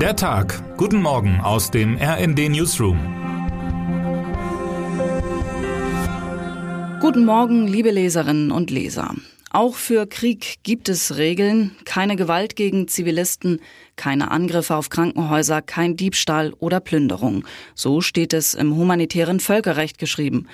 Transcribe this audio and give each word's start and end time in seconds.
Der 0.00 0.14
Tag. 0.14 0.76
Guten 0.76 1.00
Morgen 1.00 1.40
aus 1.40 1.70
dem 1.70 1.96
RND 1.96 2.50
Newsroom. 2.50 2.98
Guten 7.00 7.24
Morgen, 7.24 7.66
liebe 7.66 7.90
Leserinnen 7.90 8.52
und 8.52 8.70
Leser. 8.70 9.14
Auch 9.52 9.74
für 9.74 10.06
Krieg 10.06 10.56
gibt 10.64 10.90
es 10.90 11.16
Regeln. 11.16 11.74
Keine 11.86 12.16
Gewalt 12.16 12.56
gegen 12.56 12.88
Zivilisten, 12.88 13.62
keine 13.96 14.30
Angriffe 14.30 14.76
auf 14.76 14.90
Krankenhäuser, 14.90 15.62
kein 15.62 15.96
Diebstahl 15.96 16.52
oder 16.58 16.80
Plünderung. 16.80 17.46
So 17.74 18.02
steht 18.02 18.34
es 18.34 18.52
im 18.52 18.76
humanitären 18.76 19.40
Völkerrecht 19.40 19.96
geschrieben. 19.96 20.46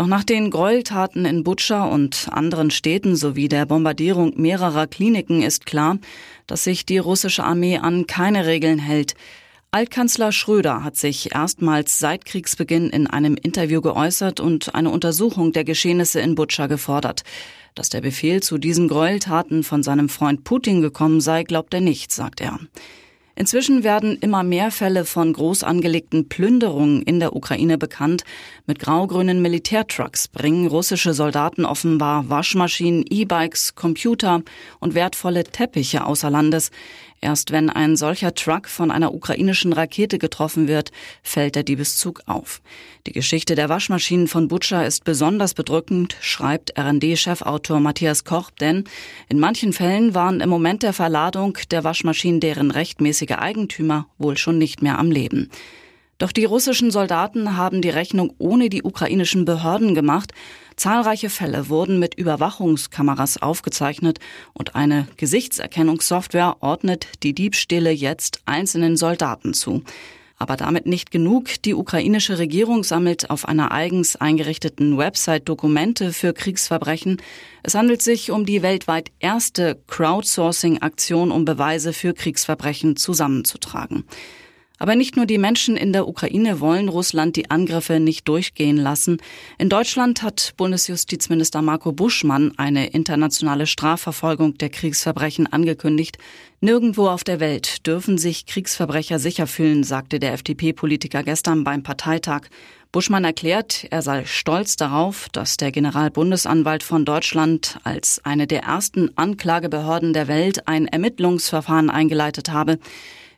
Doch 0.00 0.06
nach 0.06 0.24
den 0.24 0.50
Gräueltaten 0.50 1.26
in 1.26 1.44
Butscha 1.44 1.84
und 1.84 2.28
anderen 2.30 2.70
Städten 2.70 3.16
sowie 3.16 3.48
der 3.48 3.66
Bombardierung 3.66 4.32
mehrerer 4.34 4.86
Kliniken 4.86 5.42
ist 5.42 5.66
klar, 5.66 5.98
dass 6.46 6.64
sich 6.64 6.86
die 6.86 6.96
russische 6.96 7.44
Armee 7.44 7.76
an 7.76 8.06
keine 8.06 8.46
Regeln 8.46 8.78
hält. 8.78 9.14
Altkanzler 9.72 10.32
Schröder 10.32 10.84
hat 10.84 10.96
sich 10.96 11.34
erstmals 11.34 11.98
seit 11.98 12.24
Kriegsbeginn 12.24 12.88
in 12.88 13.08
einem 13.08 13.34
Interview 13.34 13.82
geäußert 13.82 14.40
und 14.40 14.74
eine 14.74 14.88
Untersuchung 14.88 15.52
der 15.52 15.64
Geschehnisse 15.64 16.20
in 16.20 16.34
Butscha 16.34 16.66
gefordert. 16.66 17.22
Dass 17.74 17.90
der 17.90 18.00
Befehl 18.00 18.42
zu 18.42 18.56
diesen 18.56 18.88
Gräueltaten 18.88 19.62
von 19.62 19.82
seinem 19.82 20.08
Freund 20.08 20.44
Putin 20.44 20.80
gekommen 20.80 21.20
sei, 21.20 21.42
glaubt 21.42 21.74
er 21.74 21.82
nicht, 21.82 22.10
sagt 22.10 22.40
er. 22.40 22.58
Inzwischen 23.36 23.84
werden 23.84 24.18
immer 24.20 24.42
mehr 24.42 24.70
Fälle 24.70 25.04
von 25.04 25.32
groß 25.32 25.62
angelegten 25.62 26.28
Plünderungen 26.28 27.02
in 27.02 27.20
der 27.20 27.34
Ukraine 27.34 27.78
bekannt. 27.78 28.24
Mit 28.66 28.78
grau-grünen 28.78 29.40
Militärtrucks 29.40 30.28
bringen 30.28 30.66
russische 30.66 31.14
Soldaten 31.14 31.64
offenbar 31.64 32.28
Waschmaschinen, 32.28 33.04
E-Bikes, 33.08 33.74
Computer 33.74 34.42
und 34.80 34.94
wertvolle 34.94 35.44
Teppiche 35.44 36.04
außer 36.04 36.30
Landes. 36.30 36.70
Erst 37.22 37.52
wenn 37.52 37.68
ein 37.68 37.96
solcher 37.96 38.34
Truck 38.34 38.66
von 38.66 38.90
einer 38.90 39.12
ukrainischen 39.12 39.74
Rakete 39.74 40.18
getroffen 40.18 40.68
wird, 40.68 40.90
fällt 41.22 41.54
der 41.54 41.64
Diebeszug 41.64 42.22
auf. 42.24 42.62
Die 43.06 43.12
Geschichte 43.12 43.54
der 43.54 43.68
Waschmaschinen 43.68 44.26
von 44.26 44.48
Butscha 44.48 44.84
ist 44.84 45.04
besonders 45.04 45.52
bedrückend, 45.52 46.16
schreibt 46.20 46.78
RD-Chefautor 46.78 47.78
Matthias 47.78 48.24
Koch, 48.24 48.50
denn 48.50 48.84
in 49.28 49.38
manchen 49.38 49.74
Fällen 49.74 50.14
waren 50.14 50.40
im 50.40 50.48
Moment 50.48 50.82
der 50.82 50.94
Verladung 50.94 51.58
der 51.70 51.84
Waschmaschinen 51.84 52.40
deren 52.40 52.70
rechtmäßige 52.70 53.32
Eigentümer 53.32 54.06
wohl 54.16 54.38
schon 54.38 54.56
nicht 54.56 54.80
mehr 54.80 54.98
am 54.98 55.10
Leben. 55.10 55.50
Doch 56.20 56.32
die 56.32 56.44
russischen 56.44 56.90
Soldaten 56.90 57.56
haben 57.56 57.80
die 57.80 57.88
Rechnung 57.88 58.34
ohne 58.36 58.68
die 58.68 58.82
ukrainischen 58.82 59.46
Behörden 59.46 59.94
gemacht. 59.94 60.32
Zahlreiche 60.76 61.30
Fälle 61.30 61.70
wurden 61.70 61.98
mit 61.98 62.14
Überwachungskameras 62.14 63.40
aufgezeichnet 63.40 64.18
und 64.52 64.74
eine 64.74 65.08
Gesichtserkennungssoftware 65.16 66.58
ordnet 66.60 67.06
die 67.22 67.32
Diebstähle 67.32 67.90
jetzt 67.90 68.42
einzelnen 68.44 68.98
Soldaten 68.98 69.54
zu. 69.54 69.82
Aber 70.36 70.58
damit 70.58 70.84
nicht 70.84 71.10
genug. 71.10 71.62
Die 71.62 71.74
ukrainische 71.74 72.38
Regierung 72.38 72.84
sammelt 72.84 73.30
auf 73.30 73.48
einer 73.48 73.72
eigens 73.72 74.16
eingerichteten 74.16 74.98
Website 74.98 75.48
Dokumente 75.48 76.12
für 76.12 76.34
Kriegsverbrechen. 76.34 77.16
Es 77.62 77.74
handelt 77.74 78.02
sich 78.02 78.30
um 78.30 78.44
die 78.44 78.60
weltweit 78.60 79.10
erste 79.20 79.80
Crowdsourcing-Aktion, 79.86 81.30
um 81.30 81.46
Beweise 81.46 81.94
für 81.94 82.12
Kriegsverbrechen 82.12 82.96
zusammenzutragen. 82.96 84.04
Aber 84.82 84.96
nicht 84.96 85.14
nur 85.14 85.26
die 85.26 85.36
Menschen 85.36 85.76
in 85.76 85.92
der 85.92 86.08
Ukraine 86.08 86.58
wollen 86.58 86.88
Russland 86.88 87.36
die 87.36 87.50
Angriffe 87.50 88.00
nicht 88.00 88.26
durchgehen 88.26 88.78
lassen. 88.78 89.18
In 89.58 89.68
Deutschland 89.68 90.22
hat 90.22 90.54
Bundesjustizminister 90.56 91.60
Marco 91.60 91.92
Buschmann 91.92 92.54
eine 92.56 92.86
internationale 92.86 93.66
Strafverfolgung 93.66 94.56
der 94.56 94.70
Kriegsverbrechen 94.70 95.46
angekündigt. 95.46 96.16
Nirgendwo 96.62 97.08
auf 97.08 97.24
der 97.24 97.40
Welt 97.40 97.86
dürfen 97.86 98.16
sich 98.16 98.46
Kriegsverbrecher 98.46 99.18
sicher 99.18 99.46
fühlen, 99.46 99.84
sagte 99.84 100.18
der 100.18 100.32
FDP-Politiker 100.32 101.24
gestern 101.24 101.62
beim 101.62 101.82
Parteitag. 101.82 102.48
Buschmann 102.90 103.24
erklärt, 103.24 103.86
er 103.90 104.00
sei 104.00 104.24
stolz 104.24 104.76
darauf, 104.76 105.28
dass 105.28 105.58
der 105.58 105.72
Generalbundesanwalt 105.72 106.82
von 106.82 107.04
Deutschland 107.04 107.78
als 107.84 108.24
eine 108.24 108.46
der 108.46 108.62
ersten 108.62 109.10
Anklagebehörden 109.16 110.14
der 110.14 110.26
Welt 110.26 110.66
ein 110.68 110.86
Ermittlungsverfahren 110.86 111.90
eingeleitet 111.90 112.50
habe. 112.50 112.78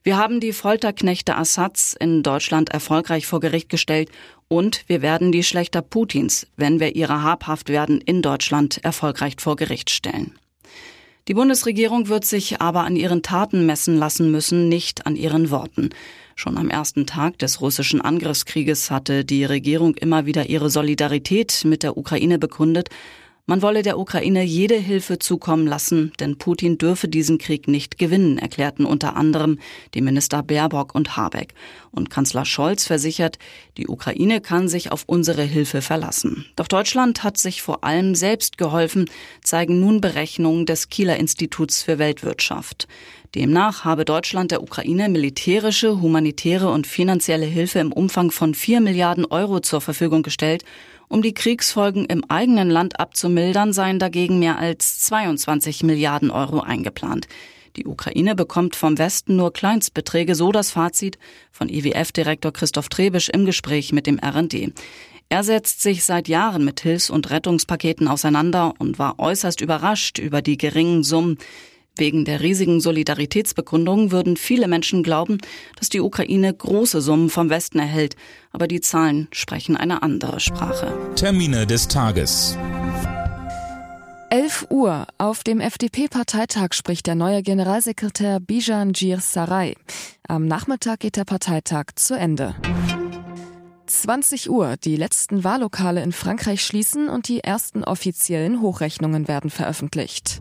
Wir 0.05 0.17
haben 0.17 0.41
die 0.41 0.53
Folterknechte 0.53 1.37
Assads 1.37 1.95
in 1.99 2.25
Deutschland 2.25 2.71
erfolgreich 2.71 3.25
vor 3.25 3.39
Gericht 3.39 3.69
gestellt 3.69 4.11
und 4.49 4.83
wir 4.89 5.01
werden 5.01 5.31
die 5.31 5.45
Schlechter 5.45 5.81
Putins, 5.81 6.49
wenn 6.57 6.81
wir 6.81 6.97
ihrer 6.97 7.23
habhaft 7.23 7.69
werden, 7.69 8.01
in 8.01 8.21
Deutschland 8.21 8.83
erfolgreich 8.83 9.35
vor 9.39 9.55
Gericht 9.55 9.91
stellen. 9.91 10.37
Die 11.29 11.35
Bundesregierung 11.35 12.09
wird 12.09 12.25
sich 12.25 12.61
aber 12.61 12.81
an 12.83 12.97
ihren 12.97 13.23
Taten 13.23 13.65
messen 13.65 13.97
lassen 13.97 14.33
müssen, 14.33 14.69
nicht 14.69 15.07
an 15.07 15.15
ihren 15.15 15.51
Worten. 15.51 15.91
Schon 16.35 16.59
am 16.59 16.69
ersten 16.69 17.07
Tag 17.07 17.39
des 17.39 17.61
russischen 17.61 18.01
Angriffskrieges 18.01 18.91
hatte 18.91 19.25
die 19.25 19.45
Regierung 19.45 19.95
immer 19.95 20.27
wieder 20.27 20.49
ihre 20.49 20.69
Solidarität 20.69 21.63
mit 21.65 21.85
der 21.85 21.97
Ukraine 21.97 22.41
bekundet, 22.41 22.89
man 23.47 23.61
wolle 23.61 23.83
der 23.83 23.99
Ukraine 23.99 24.45
jede 24.45 24.77
Hilfe 24.77 25.19
zukommen 25.19 25.67
lassen, 25.67 26.13
denn 26.21 26.39
Putin 26.39 26.79
dürfe 26.79 27.09
diesen 27.09 27.39
Krieg 27.39 27.67
nicht 27.67 27.99
gewinnen, 27.99 28.39
erklärten 28.39 28.85
unter 28.85 29.17
anderem 29.17 29.59
die 29.95 30.01
Minister 30.01 30.45
Baerbock 30.45 30.95
und 30.95 31.17
Habeck. 31.17 31.55
Und 31.91 32.09
Kanzler 32.09 32.45
Scholz 32.45 32.87
versichert, 32.87 33.39
die 33.77 33.89
Ukraine 33.89 34.41
kann 34.41 34.69
sich 34.69 34.93
auf 34.93 35.03
unsere 35.07 35.43
Hilfe 35.43 35.83
verlassen. 35.83 36.47
Doch 36.55 36.69
Deutschland 36.69 37.25
hat 37.25 37.37
sich 37.37 37.63
vor 37.63 37.83
allem 37.83 38.15
selbst 38.15 38.59
geholfen, 38.59 39.11
zeigen 39.43 39.81
nun 39.81 40.01
Berechnungen 40.01 40.65
des 40.65 40.89
Kieler 40.89 41.17
Instituts 41.17 41.83
für 41.83 41.99
Weltwirtschaft. 41.99 42.87
Demnach 43.35 43.85
habe 43.85 44.05
Deutschland 44.05 44.51
der 44.51 44.63
Ukraine 44.63 45.09
militärische, 45.09 46.01
humanitäre 46.01 46.71
und 46.71 46.87
finanzielle 46.87 47.47
Hilfe 47.47 47.79
im 47.79 47.91
Umfang 47.91 48.31
von 48.31 48.55
vier 48.55 48.81
Milliarden 48.83 49.25
Euro 49.25 49.61
zur 49.61 49.81
Verfügung 49.81 50.23
gestellt 50.23 50.65
um 51.13 51.21
die 51.21 51.35
Kriegsfolgen 51.35 52.07
im 52.07 52.25
eigenen 52.31 52.71
Land 52.71 52.99
abzumildern, 52.99 53.75
seien 53.75 53.99
dagegen 53.99 54.39
mehr 54.39 54.59
als 54.59 55.01
22 55.01 55.83
Milliarden 55.83 56.31
Euro 56.31 56.61
eingeplant. 56.61 57.29
Die 57.77 57.87
Ukraine 57.87 58.35
bekommt 58.35 58.77
vom 58.77 58.97
Westen 58.97 59.37
nur 59.37 59.53
Kleinstbeträge, 59.53 60.35
so 60.35 60.53
das 60.53 60.71
Fazit 60.71 61.19
von 61.51 61.69
IWF-Direktor 61.69 62.53
Christoph 62.53 62.89
Trebisch 62.89 63.29
im 63.29 63.45
Gespräch 63.45 63.93
mit 63.93 64.07
dem 64.07 64.19
RD. 64.25 64.73
Er 65.29 65.45
setzt 65.45 65.83
sich 65.83 66.05
seit 66.05 66.29
Jahren 66.29 66.65
mit 66.65 66.81
Hilfs- 66.81 67.11
und 67.11 67.31
Rettungspaketen 67.31 68.09
auseinander 68.09 68.75
und 68.79 68.99
war 68.99 69.19
äußerst 69.19 69.61
überrascht 69.61 70.19
über 70.19 70.41
die 70.41 70.57
geringen 70.57 71.03
Summen, 71.03 71.37
Wegen 71.97 72.25
der 72.25 72.41
riesigen 72.41 72.81
Solidaritätsbekundung 72.81 74.13
würden 74.13 74.37
viele 74.37 74.67
Menschen 74.67 75.03
glauben, 75.03 75.39
dass 75.79 75.91
die 75.91 76.01
Ukraine 76.01 76.53
große 76.53 77.03
Summen 77.03 77.29
vom 77.29 77.51
Westen 77.51 77.79
erhält. 77.79 78.17
Aber 78.51 78.67
die 78.67 78.81
Zahlen 78.81 79.29
sprechen 79.31 79.77
eine 79.77 80.03
andere 80.03 80.41
Sprache. 80.41 80.97
Termine 81.17 81.67
des 81.67 81.89
Tages. 81.89 82.57
11 84.31 84.69
Uhr. 84.71 85.07
Auf 85.19 85.45
dem 85.45 85.61
FDP-Parteitag 85.61 86.73
spricht 86.73 87.07
der 87.07 87.15
neue 87.15 87.43
Generalsekretär 87.43 88.41
Bijan 88.41 88.93
Gir 88.93 89.21
Sarai. 89.21 89.75
Am 90.27 90.47
Nachmittag 90.47 91.01
geht 91.01 91.17
der 91.17 91.27
Parteitag 91.27 91.93
zu 91.97 92.15
Ende. 92.15 92.55
20 93.87 94.49
Uhr. 94.49 94.77
Die 94.83 94.97
letzten 94.97 95.45
Wahllokale 95.45 96.03
in 96.03 96.13
Frankreich 96.13 96.65
schließen 96.65 97.11
und 97.11 97.29
die 97.29 97.41
ersten 97.41 97.85
offiziellen 97.85 98.63
Hochrechnungen 98.63 99.29
werden 99.29 99.51
veröffentlicht. 99.51 100.41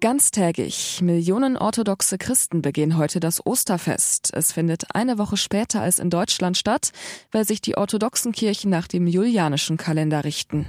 Ganztägig. 0.00 1.00
Millionen 1.02 1.56
orthodoxe 1.56 2.18
Christen 2.18 2.62
begehen 2.62 2.96
heute 2.96 3.18
das 3.18 3.44
Osterfest. 3.44 4.30
Es 4.32 4.52
findet 4.52 4.94
eine 4.94 5.18
Woche 5.18 5.36
später 5.36 5.82
als 5.82 5.98
in 5.98 6.08
Deutschland 6.08 6.56
statt, 6.56 6.92
weil 7.32 7.44
sich 7.44 7.60
die 7.60 7.76
orthodoxen 7.76 8.30
Kirchen 8.32 8.70
nach 8.70 8.86
dem 8.86 9.08
julianischen 9.08 9.76
Kalender 9.76 10.24
richten. 10.24 10.66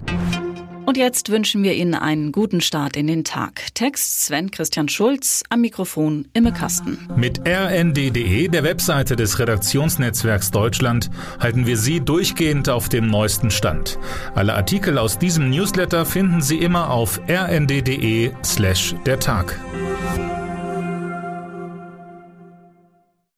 Und 0.90 0.98
jetzt 0.98 1.30
wünschen 1.30 1.62
wir 1.62 1.76
Ihnen 1.76 1.94
einen 1.94 2.32
guten 2.32 2.62
Start 2.62 2.98
in 2.98 3.06
den 3.06 3.24
Tag. 3.24 3.62
Text 3.76 4.26
Sven 4.26 4.50
Christian 4.50 4.90
Schulz, 4.90 5.44
am 5.52 5.62
Mikrofon 5.62 6.28
Imme 6.34 6.52
Kasten. 6.52 6.98
Mit 7.16 7.48
rnd.de, 7.48 8.48
der 8.48 8.64
Webseite 8.64 9.16
des 9.16 9.38
Redaktionsnetzwerks 9.38 10.50
Deutschland, 10.50 11.12
halten 11.40 11.68
wir 11.68 11.78
Sie 11.78 12.00
durchgehend 12.00 12.70
auf 12.70 12.90
dem 12.90 13.06
neuesten 13.06 13.52
Stand. 13.52 14.00
Alle 14.34 14.56
Artikel 14.56 14.98
aus 14.98 15.20
diesem 15.20 15.52
Newsletter 15.52 16.08
finden 16.08 16.42
Sie 16.42 16.58
immer 16.58 16.90
auf 16.90 17.22
rnd.de 17.30 18.32
slash 18.44 18.96
der 19.06 19.20
Tag. 19.20 19.60